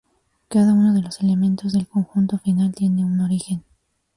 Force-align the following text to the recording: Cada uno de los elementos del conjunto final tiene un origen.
Cada 0.47 0.73
uno 0.73 0.95
de 0.95 1.03
los 1.03 1.21
elementos 1.21 1.73
del 1.73 1.87
conjunto 1.87 2.39
final 2.39 2.73
tiene 2.73 3.05
un 3.05 3.19
origen. 3.21 3.63